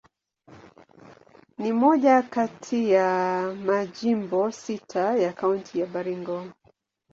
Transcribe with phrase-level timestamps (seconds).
[1.57, 3.07] Ni moja kati ya
[3.65, 6.45] majimbo sita ya Kaunti ya Baringo.